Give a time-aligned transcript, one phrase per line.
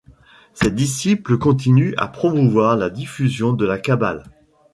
[0.55, 4.23] Ses disciples continuent à promouvoir la diffusion de la Kabbale.